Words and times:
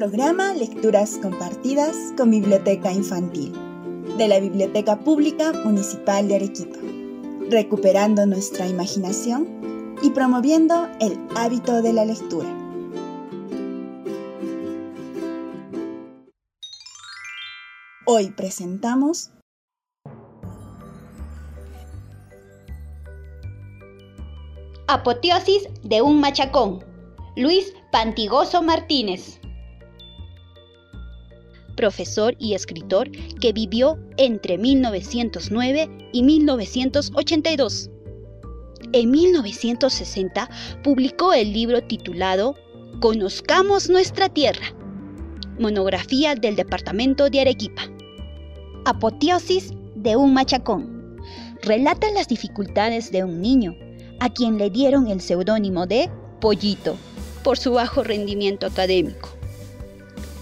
programa 0.00 0.54
Lecturas 0.54 1.18
Compartidas 1.20 1.94
con 2.16 2.30
Biblioteca 2.30 2.90
Infantil 2.90 3.52
de 4.16 4.28
la 4.28 4.40
Biblioteca 4.40 4.98
Pública 4.98 5.52
Municipal 5.62 6.26
de 6.26 6.36
Arequipa, 6.36 6.78
recuperando 7.50 8.24
nuestra 8.24 8.66
imaginación 8.66 9.94
y 10.02 10.08
promoviendo 10.08 10.88
el 11.00 11.18
hábito 11.36 11.82
de 11.82 11.92
la 11.92 12.06
lectura. 12.06 12.48
Hoy 18.06 18.30
presentamos 18.30 19.30
Apoteosis 24.88 25.68
de 25.82 26.00
un 26.00 26.20
machacón. 26.20 26.82
Luis 27.36 27.74
Pantigoso 27.92 28.62
Martínez. 28.62 29.39
Profesor 31.80 32.36
y 32.38 32.52
escritor 32.52 33.10
que 33.40 33.54
vivió 33.54 33.98
entre 34.18 34.58
1909 34.58 35.88
y 36.12 36.22
1982. 36.22 37.88
En 38.92 39.10
1960 39.10 40.50
publicó 40.84 41.32
el 41.32 41.54
libro 41.54 41.82
titulado 41.82 42.54
Conozcamos 43.00 43.88
nuestra 43.88 44.28
tierra, 44.28 44.74
monografía 45.58 46.34
del 46.34 46.54
departamento 46.54 47.30
de 47.30 47.40
Arequipa. 47.40 47.84
Apoteosis 48.84 49.72
de 49.94 50.16
un 50.16 50.34
machacón. 50.34 51.16
Relata 51.62 52.10
las 52.10 52.28
dificultades 52.28 53.10
de 53.10 53.24
un 53.24 53.40
niño 53.40 53.74
a 54.18 54.28
quien 54.28 54.58
le 54.58 54.68
dieron 54.68 55.08
el 55.08 55.22
seudónimo 55.22 55.86
de 55.86 56.10
Pollito 56.42 56.98
por 57.42 57.56
su 57.56 57.72
bajo 57.72 58.04
rendimiento 58.04 58.66
académico. 58.66 59.30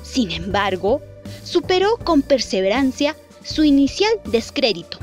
Sin 0.03 0.33
embargo, 0.33 1.01
superó 1.49 1.97
con 2.05 2.21
perseverancia 2.21 3.17
su 3.43 3.65
inicial 3.65 4.13
descrédito, 4.27 4.99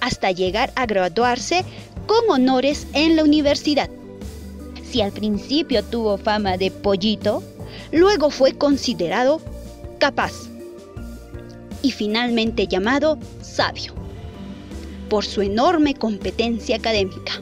hasta 0.00 0.30
llegar 0.30 0.72
a 0.74 0.86
graduarse 0.86 1.64
con 2.06 2.30
honores 2.30 2.86
en 2.94 3.16
la 3.16 3.24
universidad. 3.24 3.90
Si 4.82 5.02
al 5.02 5.12
principio 5.12 5.84
tuvo 5.84 6.16
fama 6.16 6.56
de 6.56 6.70
pollito, 6.70 7.42
luego 7.92 8.30
fue 8.30 8.56
considerado 8.56 9.40
capaz 9.98 10.32
y 11.82 11.90
finalmente 11.90 12.66
llamado 12.66 13.18
sabio 13.42 13.92
por 15.10 15.26
su 15.26 15.42
enorme 15.42 15.94
competencia 15.94 16.76
académica. 16.76 17.32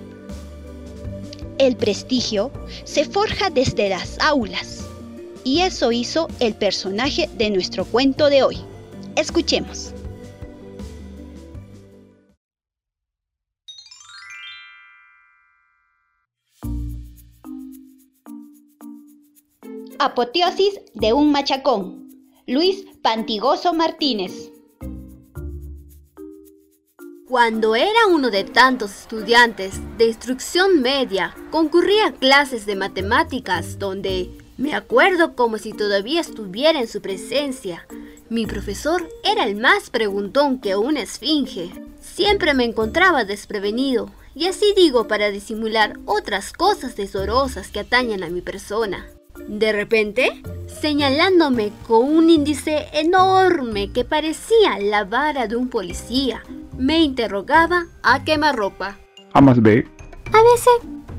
El 1.59 1.77
prestigio 1.77 2.51
se 2.83 3.05
forja 3.05 3.51
desde 3.51 3.89
las 3.89 4.19
aulas 4.19 4.82
y 5.45 5.61
eso 5.61 5.93
hizo 5.93 6.29
el 6.41 6.55
personaje 6.55 7.29
de 7.35 7.51
nuestro 7.51 7.85
cuento 7.85 8.29
de 8.29 8.43
hoy. 8.43 8.59
Escuchemos. 9.17 9.93
Apoteosis 19.99 20.81
de 20.95 21.13
un 21.13 21.31
machacón. 21.31 22.09
Luis 22.47 22.85
Pantigoso 23.03 23.73
Martínez. 23.73 24.51
Cuando 27.29 27.77
era 27.77 28.09
uno 28.11 28.31
de 28.31 28.45
tantos 28.45 28.91
estudiantes 28.91 29.81
de 29.97 30.09
instrucción 30.09 30.83
media, 30.83 31.35
concurría 31.51 32.09
a 32.09 32.13
clases 32.13 32.67
de 32.67 32.75
matemáticas 32.75 33.79
donde 33.79 34.42
me 34.63 34.75
acuerdo 34.75 35.35
como 35.35 35.59
si 35.59 35.73
todavía 35.73 36.21
estuviera 36.21 36.79
en 36.79 36.87
su 36.87 37.03
presencia. 37.03 37.85
Mi 38.31 38.47
profesor 38.47 39.09
era 39.25 39.45
el 39.45 39.57
más 39.57 39.91
preguntón 39.91 40.61
que 40.61 40.77
una 40.77 41.01
esfinge. 41.01 41.73
Siempre 42.01 42.55
me 42.55 42.65
encontraba 42.65 43.25
desprevenido, 43.25 44.09
y 44.37 44.47
así 44.47 44.73
digo 44.77 45.09
para 45.09 45.31
disimular 45.31 45.99
otras 46.05 46.53
cosas 46.53 46.95
desorosas 46.95 47.73
que 47.73 47.81
atañan 47.81 48.23
a 48.23 48.29
mi 48.29 48.41
persona. 48.41 49.09
De 49.49 49.73
repente, 49.73 50.43
señalándome 50.81 51.73
con 51.89 52.05
un 52.05 52.31
índice 52.31 52.87
enorme 52.93 53.91
que 53.91 54.05
parecía 54.05 54.79
la 54.79 55.03
vara 55.03 55.49
de 55.49 55.57
un 55.57 55.71
policía, 55.71 56.45
me 56.79 57.01
interrogaba 57.01 57.87
a 58.05 58.23
quemarropa. 58.23 58.97
A 59.33 59.41
más 59.41 59.61
B. 59.61 59.85
A 60.33 60.43
veces 60.45 60.73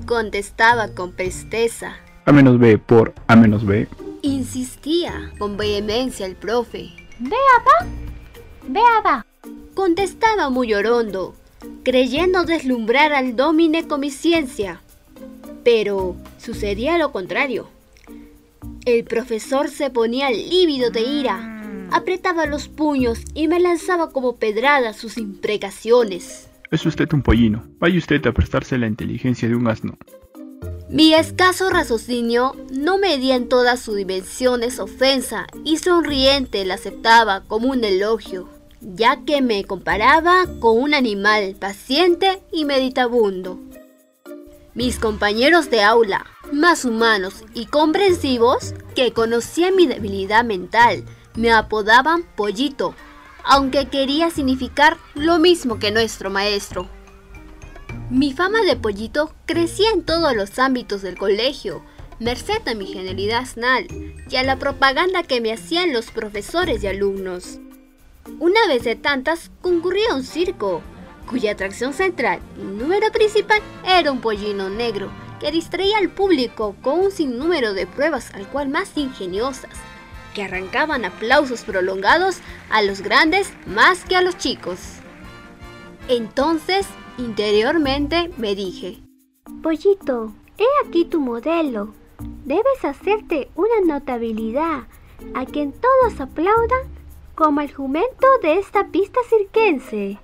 contestaba 0.05 0.87
con 0.95 1.11
presteza. 1.11 1.97
A 2.25 2.31
menos 2.31 2.59
B 2.59 2.77
por 2.77 3.13
A 3.27 3.35
menos 3.35 3.65
B. 3.65 3.87
Insistía 4.21 5.31
con 5.37 5.57
vehemencia 5.57 6.25
el 6.25 6.35
profe. 6.35 6.91
Vea 7.19 7.37
va. 7.59 7.87
Vea 8.67 9.01
va. 9.05 9.25
Contestaba 9.73 10.49
muy 10.49 10.73
orondo, 10.73 11.35
creyendo 11.83 12.45
deslumbrar 12.45 13.13
al 13.13 13.35
domine 13.35 13.87
con 13.87 13.99
mi 13.99 14.11
ciencia. 14.11 14.81
Pero 15.63 16.15
sucedía 16.37 16.97
lo 16.97 17.11
contrario. 17.11 17.69
El 18.85 19.03
profesor 19.03 19.69
se 19.69 19.89
ponía 19.89 20.29
lívido 20.29 20.89
de 20.89 21.01
ira 21.01 21.53
apretaba 21.93 22.47
los 22.47 22.67
puños 22.67 23.23
y 23.35 23.47
me 23.47 23.59
lanzaba 23.59 24.09
como 24.09 24.37
pedradas 24.37 24.97
sus 24.97 25.17
imprecaciones. 25.17 26.49
Es 26.71 26.85
usted 26.87 27.07
un 27.13 27.21
pollino. 27.21 27.63
Vaya 27.79 27.99
usted 27.99 28.25
a 28.25 28.31
prestarse 28.31 28.77
la 28.79 28.87
inteligencia 28.87 29.47
de 29.47 29.55
un 29.55 29.67
asno. 29.67 29.97
Mi 30.93 31.15
escaso 31.15 31.71
raciocinio 31.71 32.55
no 32.69 32.99
medía 32.99 33.35
en 33.35 33.49
todas 33.49 33.79
sus 33.79 33.95
dimensiones 33.95 34.77
ofensa 34.77 35.47
y 35.63 35.77
sonriente 35.79 36.63
la 36.65 36.75
aceptaba 36.75 37.41
como 37.47 37.71
un 37.71 37.83
elogio, 37.83 38.47
ya 38.79 39.25
que 39.25 39.41
me 39.41 39.65
comparaba 39.65 40.45
con 40.59 40.79
un 40.79 40.93
animal 40.93 41.55
paciente 41.59 42.43
y 42.51 42.65
meditabundo. 42.65 43.57
Mis 44.75 44.99
compañeros 44.99 45.71
de 45.71 45.81
aula, 45.81 46.27
más 46.51 46.85
humanos 46.85 47.43
y 47.55 47.65
comprensivos, 47.65 48.75
que 48.93 49.13
conocían 49.13 49.75
mi 49.75 49.87
debilidad 49.87 50.43
mental, 50.43 51.05
me 51.33 51.51
apodaban 51.51 52.21
Pollito, 52.35 52.93
aunque 53.43 53.87
quería 53.87 54.29
significar 54.29 54.97
lo 55.15 55.39
mismo 55.39 55.79
que 55.79 55.89
nuestro 55.89 56.29
maestro. 56.29 56.87
Mi 58.13 58.31
fama 58.31 58.61
de 58.61 58.75
Pollito 58.75 59.33
crecía 59.47 59.89
en 59.89 60.03
todos 60.03 60.35
los 60.35 60.59
ámbitos 60.59 61.01
del 61.01 61.17
colegio, 61.17 61.83
merced 62.19 62.61
a 62.67 62.75
mi 62.75 62.85
genialidad 62.85 63.43
snal 63.43 63.87
y 64.29 64.35
a 64.35 64.43
la 64.43 64.57
propaganda 64.57 65.23
que 65.23 65.41
me 65.41 65.51
hacían 65.51 65.93
los 65.93 66.11
profesores 66.11 66.83
y 66.83 66.87
alumnos. 66.87 67.57
Una 68.37 68.67
vez 68.67 68.83
de 68.83 68.95
tantas 68.95 69.49
concurría 69.63 70.13
un 70.13 70.23
circo, 70.23 70.83
cuya 71.27 71.53
atracción 71.53 71.91
central 71.91 72.39
y 72.55 72.61
número 72.61 73.11
principal 73.11 73.63
era 73.83 74.11
un 74.11 74.21
pollino 74.21 74.69
negro 74.69 75.11
que 75.39 75.49
distraía 75.49 75.97
al 75.97 76.09
público 76.09 76.75
con 76.83 76.99
un 76.99 77.11
sinnúmero 77.11 77.73
de 77.73 77.87
pruebas 77.87 78.29
al 78.35 78.47
cual 78.47 78.69
más 78.69 78.95
ingeniosas, 78.95 79.71
que 80.35 80.43
arrancaban 80.43 81.03
aplausos 81.03 81.61
prolongados 81.61 82.37
a 82.69 82.83
los 82.83 83.01
grandes 83.01 83.51
más 83.65 84.05
que 84.05 84.15
a 84.15 84.21
los 84.21 84.37
chicos. 84.37 84.77
Entonces, 86.09 86.85
interiormente 87.17 88.31
me 88.37 88.55
dije, 88.55 88.99
Pollito, 89.61 90.33
he 90.57 90.87
aquí 90.87 91.05
tu 91.05 91.19
modelo. 91.19 91.93
Debes 92.45 92.83
hacerte 92.83 93.49
una 93.55 93.93
notabilidad 93.95 94.83
a 95.33 95.45
quien 95.45 95.73
todos 95.73 96.19
aplaudan 96.19 96.87
como 97.35 97.61
el 97.61 97.73
jumento 97.73 98.27
de 98.41 98.59
esta 98.59 98.87
pista 98.87 99.19
cirquense. 99.29 100.19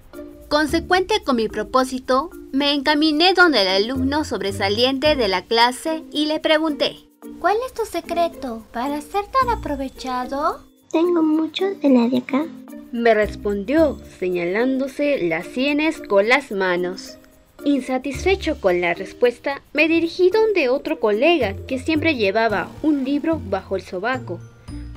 Consecuente 0.49 1.23
con 1.23 1.35
mi 1.35 1.47
propósito, 1.47 2.29
me 2.51 2.73
encaminé 2.73 3.33
donde 3.33 3.61
el 3.61 3.85
alumno 3.85 4.23
sobresaliente 4.23 5.15
de 5.15 5.27
la 5.27 5.43
clase 5.43 6.03
y 6.11 6.25
le 6.25 6.39
pregunté, 6.39 7.09
¿Cuál 7.39 7.57
es 7.65 7.73
tu 7.73 7.85
secreto 7.85 8.63
para 8.73 9.01
ser 9.01 9.25
tan 9.27 9.49
aprovechado? 9.49 10.59
Tengo 10.91 11.21
muchos 11.21 11.79
de 11.81 11.89
la 11.89 12.07
de 12.07 12.17
acá. 12.17 12.45
Me 12.91 13.13
respondió, 13.13 13.99
señalándose 14.17 15.27
las 15.27 15.45
sienes 15.45 16.01
con 16.01 16.27
las 16.27 16.51
manos. 16.51 17.19
Insatisfecho 17.63 18.59
con 18.59 18.81
la 18.81 18.95
respuesta, 18.95 19.61
me 19.73 19.87
dirigí 19.87 20.31
donde 20.31 20.69
otro 20.69 20.99
colega 20.99 21.55
que 21.67 21.77
siempre 21.77 22.15
llevaba 22.15 22.67
un 22.81 23.03
libro 23.03 23.39
bajo 23.45 23.75
el 23.75 23.83
sobaco. 23.83 24.39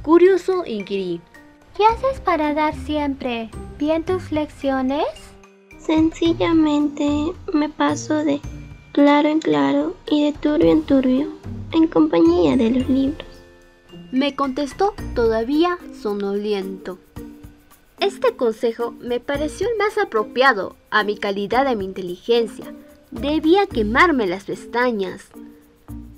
Curioso, 0.00 0.64
inquirí. 0.64 1.20
¿Qué 1.76 1.84
haces 1.84 2.18
para 2.20 2.54
dar 2.54 2.74
siempre 2.74 3.50
bien 3.78 4.04
tus 4.04 4.32
lecciones? 4.32 5.04
Sencillamente 5.78 7.06
me 7.52 7.68
paso 7.68 8.24
de 8.24 8.40
claro 8.92 9.28
en 9.28 9.40
claro 9.40 9.96
y 10.10 10.24
de 10.24 10.32
turbio 10.32 10.72
en 10.72 10.82
turbio 10.82 11.28
en 11.72 11.88
compañía 11.88 12.56
de 12.56 12.70
los 12.70 12.88
libros. 12.88 13.28
Me 14.12 14.34
contestó 14.34 14.94
todavía 15.14 15.78
sonoliento. 16.00 16.98
Este 18.02 18.34
consejo 18.34 18.90
me 19.00 19.20
pareció 19.20 19.68
el 19.68 19.76
más 19.76 19.96
apropiado 19.96 20.74
a 20.90 21.04
mi 21.04 21.16
calidad 21.16 21.64
de 21.64 21.76
mi 21.76 21.84
inteligencia. 21.84 22.74
Debía 23.12 23.68
quemarme 23.68 24.26
las 24.26 24.42
pestañas. 24.42 25.28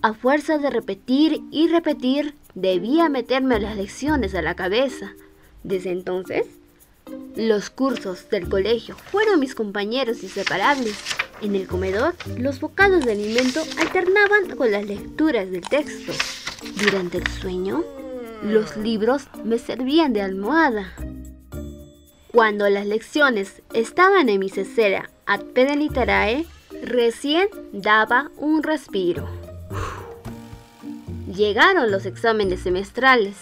A 0.01 0.15
fuerza 0.15 0.57
de 0.57 0.71
repetir 0.71 1.43
y 1.51 1.69
repetir, 1.69 2.37
debía 2.55 3.11
meterme 3.11 3.61
las 3.61 3.77
lecciones 3.77 4.35
a 4.35 4.41
la 4.41 4.57
cabeza. 4.57 5.13
Desde 5.63 5.91
entonces, 5.91 6.47
los 7.37 7.69
cursos 7.69 8.31
del 8.31 8.49
colegio 8.49 8.97
fueron 8.97 9.39
mis 9.39 9.55
compañeros 9.55 10.23
inseparables. 10.23 10.97
En 11.43 11.55
el 11.55 11.67
comedor, 11.67 12.15
los 12.39 12.61
bocados 12.61 13.05
de 13.05 13.13
alimento 13.13 13.61
alternaban 13.79 14.57
con 14.57 14.71
las 14.71 14.87
lecturas 14.87 15.51
del 15.51 15.61
texto. 15.61 16.13
Durante 16.83 17.19
el 17.19 17.27
sueño, 17.27 17.85
los 18.43 18.75
libros 18.79 19.25
me 19.45 19.59
servían 19.59 20.15
de 20.15 20.23
almohada. 20.23 20.95
Cuando 22.35 22.69
las 22.69 22.85
lecciones 22.85 23.63
estaban 23.75 24.29
en 24.29 24.41
mi 24.41 24.49
cesera 24.49 25.09
ad 25.25 25.43
pedaliterae, 25.55 26.45
recién 26.83 27.47
daba 27.73 28.33
un 28.37 28.65
respiro. 28.65 29.29
Llegaron 31.33 31.93
los 31.93 32.07
exámenes 32.07 32.63
semestrales. 32.63 33.37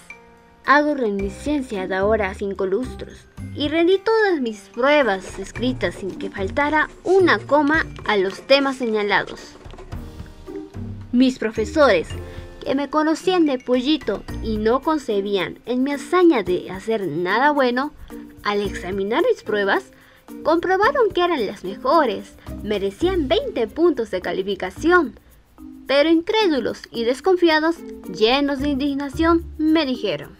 Hago 0.66 0.94
reminiscencia 0.94 1.88
de 1.88 1.94
ahora 1.94 2.28
a 2.28 2.34
cinco 2.34 2.66
lustros 2.66 3.14
y 3.56 3.68
rendí 3.68 3.96
todas 3.96 4.42
mis 4.42 4.58
pruebas 4.68 5.38
escritas 5.38 5.94
sin 5.94 6.18
que 6.18 6.28
faltara 6.28 6.90
una 7.02 7.38
coma 7.38 7.86
a 8.04 8.18
los 8.18 8.42
temas 8.42 8.76
señalados. 8.76 9.54
Mis 11.12 11.38
profesores, 11.38 12.08
que 12.62 12.74
me 12.74 12.90
conocían 12.90 13.46
de 13.46 13.58
pollito 13.58 14.22
y 14.42 14.58
no 14.58 14.82
concebían 14.82 15.60
en 15.64 15.82
mi 15.82 15.92
hazaña 15.92 16.42
de 16.42 16.70
hacer 16.70 17.06
nada 17.08 17.52
bueno, 17.52 17.94
al 18.42 18.62
examinar 18.62 19.22
mis 19.30 19.42
pruebas, 19.42 19.84
comprobaron 20.42 21.10
que 21.12 21.24
eran 21.24 21.46
las 21.46 21.64
mejores, 21.64 22.34
merecían 22.62 23.28
20 23.28 23.66
puntos 23.68 24.10
de 24.10 24.20
calificación. 24.20 25.18
Pero 25.86 26.08
incrédulos 26.08 26.82
y 26.90 27.04
desconfiados, 27.04 27.76
llenos 28.16 28.60
de 28.60 28.70
indignación, 28.70 29.44
me 29.58 29.84
dijeron. 29.84 30.30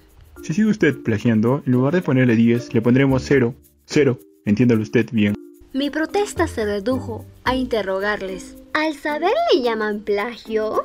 Si 0.42 0.54
sigue 0.54 0.70
usted 0.70 1.02
plagiando, 1.02 1.62
en 1.66 1.72
lugar 1.72 1.94
de 1.94 2.02
ponerle 2.02 2.34
10, 2.34 2.74
le 2.74 2.82
pondremos 2.82 3.22
0. 3.24 3.54
0. 3.86 4.18
Entiéndalo 4.44 4.82
usted 4.82 5.06
bien. 5.12 5.34
Mi 5.72 5.90
protesta 5.90 6.46
se 6.48 6.64
redujo 6.64 7.24
a 7.44 7.54
interrogarles. 7.54 8.56
¿Al 8.72 8.94
saber 8.94 9.32
le 9.52 9.62
llaman 9.62 10.00
plagio? 10.00 10.84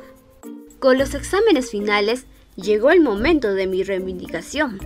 Con 0.78 0.96
los 0.98 1.14
exámenes 1.14 1.70
finales 1.70 2.26
llegó 2.56 2.90
el 2.90 3.00
momento 3.00 3.54
de 3.54 3.66
mi 3.66 3.82
reivindicación. 3.82 4.78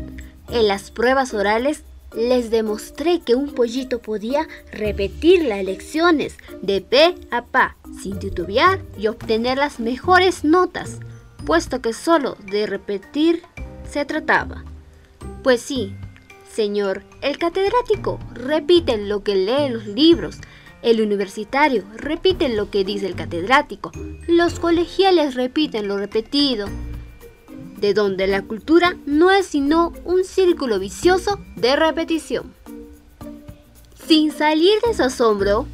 En 0.48 0.68
las 0.68 0.90
pruebas 0.90 1.34
orales 1.34 1.84
les 2.14 2.50
demostré 2.50 3.20
que 3.20 3.34
un 3.34 3.54
pollito 3.54 4.00
podía 4.00 4.46
repetir 4.72 5.44
las 5.44 5.64
lecciones 5.64 6.36
de 6.60 6.80
pe 6.80 7.14
a 7.30 7.44
pa 7.44 7.76
sin 8.00 8.18
titubear 8.18 8.80
y 8.98 9.06
obtener 9.06 9.58
las 9.58 9.80
mejores 9.80 10.44
notas, 10.44 10.98
puesto 11.46 11.80
que 11.80 11.92
solo 11.92 12.36
de 12.50 12.66
repetir 12.66 13.42
se 13.88 14.04
trataba. 14.04 14.64
Pues 15.42 15.60
sí, 15.60 15.94
señor, 16.50 17.02
el 17.20 17.38
catedrático 17.38 18.18
repite 18.34 18.98
lo 18.98 19.22
que 19.22 19.34
lee 19.34 19.68
los 19.70 19.86
libros, 19.86 20.38
el 20.82 21.00
universitario 21.00 21.84
repite 21.96 22.48
lo 22.48 22.70
que 22.70 22.84
dice 22.84 23.06
el 23.06 23.14
catedrático, 23.14 23.92
los 24.26 24.58
colegiales 24.58 25.34
repiten 25.34 25.88
lo 25.88 25.96
repetido, 25.96 26.68
de 27.82 27.94
donde 27.94 28.28
la 28.28 28.42
cultura 28.42 28.96
no 29.06 29.32
es 29.32 29.46
sino 29.46 29.92
un 30.04 30.24
círculo 30.24 30.78
vicioso 30.78 31.40
de 31.56 31.74
repetición. 31.74 32.54
Sin 34.06 34.30
salir 34.30 34.80
de 34.86 34.94
su 34.94 35.02
asombro, 35.02 35.66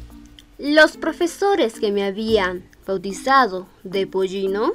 los 0.57 0.97
profesores 0.97 1.79
que 1.79 1.91
me 1.91 2.03
habían 2.03 2.67
bautizado 2.85 3.67
de 3.83 4.07
pollino 4.07 4.73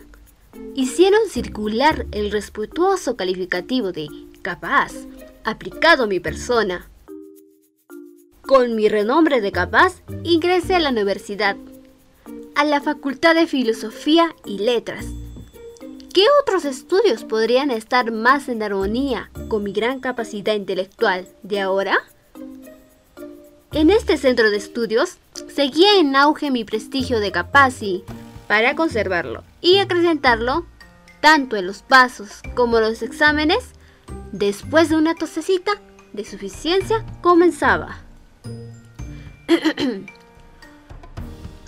hicieron 0.76 1.28
circular 1.28 2.06
el 2.12 2.30
respetuoso 2.30 3.16
calificativo 3.16 3.90
de 3.90 4.08
capaz 4.40 4.92
aplicado 5.42 6.04
a 6.04 6.06
mi 6.06 6.20
persona. 6.20 6.88
Con 8.42 8.76
mi 8.76 8.88
renombre 8.88 9.40
de 9.40 9.50
capaz, 9.50 10.02
ingresé 10.22 10.76
a 10.76 10.78
la 10.78 10.90
universidad, 10.90 11.56
a 12.54 12.64
la 12.64 12.80
Facultad 12.80 13.34
de 13.34 13.48
Filosofía 13.48 14.36
y 14.44 14.58
Letras. 14.58 15.06
¿Qué 16.14 16.26
otros 16.40 16.64
estudios 16.64 17.24
podrían 17.24 17.72
estar 17.72 18.12
más 18.12 18.48
en 18.48 18.62
armonía 18.62 19.32
con 19.48 19.64
mi 19.64 19.72
gran 19.72 19.98
capacidad 19.98 20.54
intelectual 20.54 21.26
de 21.42 21.60
ahora? 21.60 21.98
En 23.72 23.90
este 23.90 24.16
centro 24.16 24.52
de 24.52 24.58
estudios 24.58 25.16
seguía 25.52 25.98
en 25.98 26.14
auge 26.14 26.52
mi 26.52 26.62
prestigio 26.62 27.18
de 27.18 27.32
capaz 27.32 27.82
y, 27.82 28.04
para 28.46 28.76
conservarlo 28.76 29.42
y 29.60 29.78
acrecentarlo, 29.78 30.64
tanto 31.20 31.56
en 31.56 31.66
los 31.66 31.82
pasos 31.82 32.42
como 32.54 32.78
en 32.78 32.84
los 32.84 33.02
exámenes, 33.02 33.72
después 34.30 34.90
de 34.90 34.96
una 34.96 35.16
tosecita 35.16 35.72
de 36.12 36.24
suficiencia 36.24 37.04
comenzaba. 37.22 37.98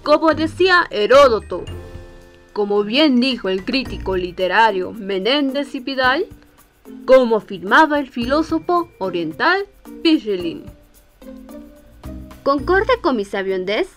Como 0.04 0.32
decía 0.34 0.87
Heródoto, 0.90 1.64
como 2.56 2.85
bien 2.85 3.20
dijo 3.20 3.50
el 3.50 3.67
crítico 3.67 4.17
literario 4.17 4.91
Menéndez 4.93 5.75
y 5.75 5.82
Pidal, 5.82 6.25
como 7.05 7.37
afirmaba 7.37 8.00
el 8.00 8.08
filósofo 8.08 8.88
oriental 8.97 9.67
Pichelin. 10.03 10.64
Concorde 12.43 12.94
con 13.03 13.14
mi 13.17 13.26
sabiondez, 13.26 13.88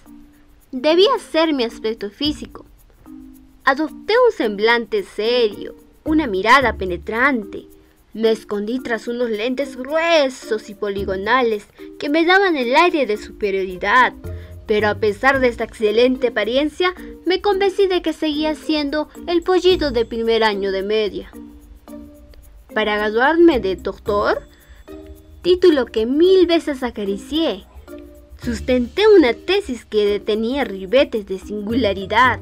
debía 0.73 1.07
ser 1.31 1.53
mi 1.53 1.63
aspecto 1.63 2.09
físico. 2.09 2.65
Adopté 3.63 4.15
un 4.27 4.35
semblante 4.35 5.03
serio, 5.03 5.75
una 6.03 6.27
mirada 6.27 6.73
penetrante, 6.73 7.65
me 8.13 8.29
escondí 8.29 8.81
tras 8.81 9.07
unos 9.07 9.29
lentes 9.29 9.77
gruesos 9.77 10.69
y 10.69 10.75
poligonales 10.75 11.65
que 11.97 12.09
me 12.09 12.25
daban 12.25 12.57
el 12.57 12.75
aire 12.75 13.06
de 13.06 13.15
superioridad, 13.15 14.11
pero 14.69 14.88
a 14.88 14.94
pesar 14.94 15.39
de 15.39 15.48
esta 15.48 15.63
excelente 15.63 16.27
apariencia, 16.27 16.94
me 17.25 17.42
convencí 17.42 17.88
de 17.88 18.04
que 18.04 18.13
seguía 18.13 18.54
siendo 18.54 19.10
el 19.25 19.42
pollito 19.42 19.89
de 19.89 20.06
primer 20.06 20.44
año 20.44 20.71
de 20.71 20.83
media. 20.83 21.31
Para 22.75 22.98
graduarme 22.98 23.60
de 23.60 23.77
doctor, 23.77 24.44
título 25.42 25.88
que 25.88 26.06
mil 26.06 26.45
veces 26.45 26.83
acaricié, 26.83 27.66
sustenté 28.44 29.07
una 29.07 29.33
tesis 29.33 29.86
que 29.86 30.19
tenía 30.19 30.66
ribetes 30.66 31.25
de 31.25 31.39
singularidad. 31.39 32.39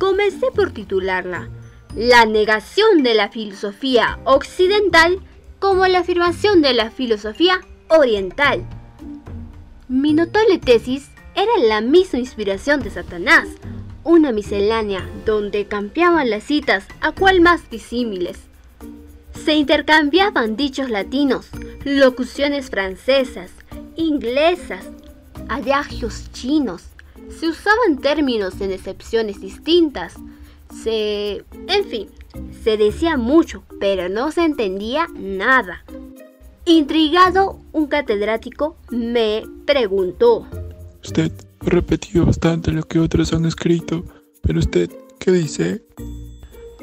Comencé 0.00 0.48
por 0.52 0.72
titularla 0.72 1.48
la 1.94 2.26
negación 2.26 3.04
de 3.04 3.14
la 3.14 3.28
filosofía 3.28 4.18
occidental 4.24 5.20
como 5.60 5.86
la 5.86 6.00
afirmación 6.00 6.60
de 6.60 6.74
la 6.74 6.90
filosofía 6.90 7.60
oriental. 7.88 8.64
Mi 9.86 10.12
notable 10.12 10.58
tesis 10.58 11.11
era 11.34 11.66
la 11.66 11.80
misma 11.80 12.18
inspiración 12.18 12.82
de 12.82 12.90
Satanás, 12.90 13.48
una 14.04 14.32
miscelánea 14.32 15.08
donde 15.24 15.66
cambiaban 15.66 16.30
las 16.30 16.44
citas 16.44 16.86
a 17.00 17.12
cual 17.12 17.40
más 17.40 17.70
disímiles. 17.70 18.38
Se 19.44 19.54
intercambiaban 19.54 20.56
dichos 20.56 20.90
latinos, 20.90 21.48
locuciones 21.84 22.70
francesas, 22.70 23.50
inglesas, 23.96 24.86
adagios 25.48 26.30
chinos. 26.32 26.84
Se 27.28 27.48
usaban 27.48 27.98
términos 27.98 28.60
en 28.60 28.72
excepciones 28.72 29.40
distintas, 29.40 30.14
se... 30.82 31.44
En 31.68 31.84
fin, 31.86 32.08
se 32.62 32.76
decía 32.76 33.16
mucho, 33.16 33.62
pero 33.80 34.08
no 34.08 34.30
se 34.30 34.44
entendía 34.44 35.06
nada. 35.14 35.84
Intrigado, 36.64 37.58
un 37.72 37.86
catedrático 37.86 38.76
me 38.90 39.44
preguntó. 39.66 40.46
Usted 41.02 41.32
ha 41.60 41.70
repetido 41.70 42.26
bastante 42.26 42.70
lo 42.70 42.82
que 42.82 42.98
otros 42.98 43.32
han 43.32 43.44
escrito, 43.44 44.04
pero 44.42 44.58
usted, 44.58 44.90
¿qué 45.18 45.32
dice? 45.32 45.82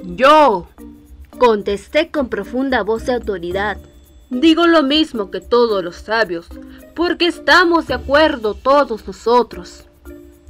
Yo, 0.04 0.68
contesté 1.38 2.12
con 2.12 2.30
profunda 2.30 2.84
voz 2.84 3.06
de 3.06 3.14
autoridad. 3.14 3.78
Digo 4.30 4.68
lo 4.68 4.84
mismo 4.84 5.32
que 5.32 5.42
todos 5.42 5.84
los 5.84 5.96
sabios, 5.96 6.48
porque 6.96 7.28
estamos 7.28 7.88
de 7.88 7.96
acuerdo 7.96 8.54
todos 8.54 9.08
nosotros. 9.08 9.86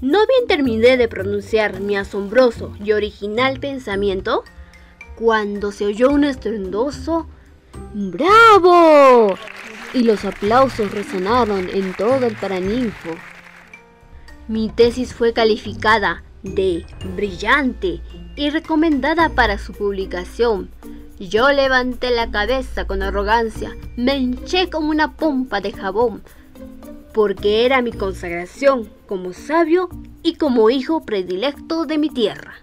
No 0.01 0.19
bien 0.27 0.47
terminé 0.47 0.97
de 0.97 1.07
pronunciar 1.07 1.79
mi 1.79 1.95
asombroso 1.95 2.73
y 2.83 2.91
original 2.93 3.59
pensamiento, 3.59 4.43
cuando 5.15 5.71
se 5.71 5.85
oyó 5.85 6.09
un 6.09 6.23
estruendoso 6.23 7.27
¡Bravo! 7.93 9.35
y 9.93 10.03
los 10.03 10.23
aplausos 10.25 10.91
resonaron 10.91 11.69
en 11.69 11.93
todo 11.93 12.25
el 12.25 12.35
paraninfo. 12.35 13.11
Mi 14.49 14.67
tesis 14.67 15.13
fue 15.13 15.31
calificada 15.31 16.23
de 16.41 16.83
brillante 17.15 18.01
y 18.35 18.49
recomendada 18.49 19.29
para 19.29 19.59
su 19.59 19.73
publicación. 19.73 20.71
Yo 21.19 21.51
levanté 21.51 22.09
la 22.09 22.31
cabeza 22.31 22.87
con 22.87 23.03
arrogancia, 23.03 23.77
me 23.95 24.17
hinché 24.17 24.71
como 24.71 24.89
una 24.89 25.15
pompa 25.15 25.61
de 25.61 25.71
jabón, 25.71 26.23
porque 27.13 27.63
era 27.63 27.83
mi 27.83 27.91
consagración 27.91 28.89
como 29.05 29.33
sabio 29.33 29.87
y 30.23 30.33
como 30.33 30.71
hijo 30.71 31.05
predilecto 31.05 31.85
de 31.85 31.99
mi 31.99 32.09
tierra. 32.09 32.55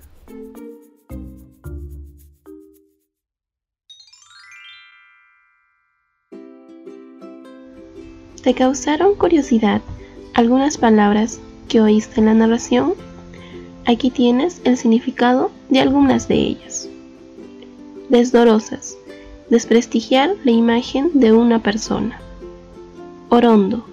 Te 8.42 8.54
causaron 8.54 9.14
curiosidad 9.14 9.82
algunas 10.34 10.78
palabras 10.78 11.40
que 11.68 11.80
oíste 11.80 12.20
en 12.20 12.26
la 12.26 12.34
narración? 12.34 12.94
Aquí 13.84 14.10
tienes 14.10 14.60
el 14.64 14.76
significado 14.76 15.50
de 15.68 15.80
algunas 15.80 16.28
de 16.28 16.34
ellas. 16.34 16.88
Desdorosas, 18.08 18.96
desprestigiar 19.50 20.34
la 20.44 20.50
imagen 20.50 21.10
de 21.14 21.32
una 21.32 21.62
persona. 21.62 22.20
Orondo, 23.28 23.84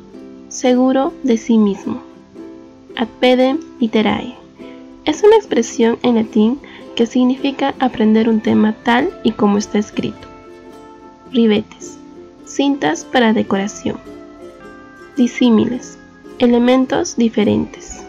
seguro 0.50 1.14
de 1.24 1.38
sí 1.38 1.58
mismo. 1.58 2.02
Ad 2.96 3.08
pedem 3.20 3.60
literae, 3.80 4.36
es 5.06 5.24
una 5.24 5.36
expresión 5.36 6.00
en 6.04 6.16
latín 6.16 6.60
que 6.96 7.06
significa 7.06 7.74
aprender 7.80 8.30
un 8.30 8.40
tema 8.40 8.74
tal 8.84 9.10
y 9.24 9.32
como 9.32 9.58
está 9.58 9.80
escrito. 9.80 10.28
Ribetes, 11.32 11.98
cintas 12.46 13.04
para 13.04 13.34
decoración. 13.34 13.98
Disímiles, 15.18 15.98
elementos 16.44 17.16
diferentes. 17.16 18.04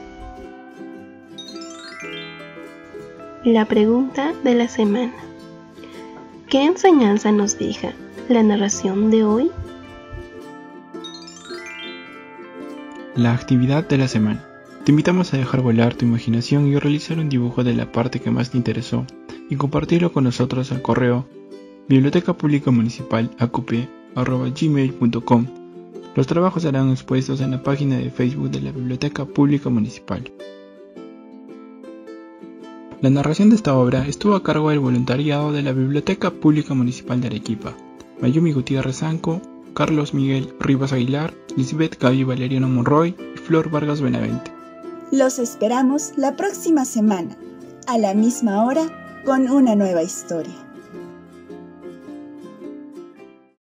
La 3.44 3.64
pregunta 3.64 4.32
de 4.42 4.56
la 4.56 4.66
semana. 4.66 5.14
¿Qué 6.48 6.64
enseñanza 6.64 7.30
nos 7.30 7.56
deja 7.58 7.92
la 8.28 8.42
narración 8.42 9.12
de 9.12 9.22
hoy? 9.22 9.52
La 13.14 13.34
actividad 13.34 13.86
de 13.86 13.98
la 13.98 14.08
semana. 14.08 14.44
Te 14.84 14.90
invitamos 14.90 15.32
a 15.32 15.36
dejar 15.36 15.60
volar 15.60 15.94
tu 15.94 16.04
imaginación 16.04 16.66
y 16.66 16.76
realizar 16.76 17.20
un 17.20 17.28
dibujo 17.28 17.62
de 17.62 17.74
la 17.74 17.92
parte 17.92 18.18
que 18.18 18.32
más 18.32 18.50
te 18.50 18.56
interesó 18.56 19.06
y 19.48 19.54
compartirlo 19.54 20.12
con 20.12 20.24
nosotros 20.24 20.72
al 20.72 20.82
correo 20.82 21.24
biblioteca 21.86 22.32
pública 22.32 22.72
municipal 22.72 23.30
gmail.com. 23.38 25.63
Los 26.14 26.28
trabajos 26.28 26.62
serán 26.62 26.90
expuestos 26.90 27.40
en 27.40 27.50
la 27.50 27.62
página 27.62 27.98
de 27.98 28.10
Facebook 28.10 28.50
de 28.50 28.60
la 28.60 28.70
Biblioteca 28.70 29.24
Pública 29.24 29.68
Municipal. 29.68 30.30
La 33.00 33.10
narración 33.10 33.50
de 33.50 33.56
esta 33.56 33.76
obra 33.76 34.06
estuvo 34.06 34.36
a 34.36 34.42
cargo 34.42 34.70
del 34.70 34.78
voluntariado 34.78 35.52
de 35.52 35.62
la 35.62 35.72
Biblioteca 35.72 36.30
Pública 36.30 36.72
Municipal 36.72 37.20
de 37.20 37.26
Arequipa, 37.26 37.74
Mayumi 38.20 38.52
Gutiérrez 38.52 38.98
Zanco, 38.98 39.42
Carlos 39.74 40.14
Miguel 40.14 40.54
Rivas 40.60 40.92
Aguilar, 40.92 41.34
Lisbeth 41.56 42.00
Gaby 42.00 42.22
Valeriano 42.22 42.68
Monroy 42.68 43.16
y 43.34 43.38
Flor 43.38 43.68
Vargas 43.68 44.00
Benavente. 44.00 44.52
Los 45.10 45.40
esperamos 45.40 46.12
la 46.16 46.36
próxima 46.36 46.84
semana, 46.84 47.36
a 47.88 47.98
la 47.98 48.14
misma 48.14 48.64
hora, 48.64 49.22
con 49.24 49.50
una 49.50 49.74
nueva 49.74 50.02
historia. 50.02 50.63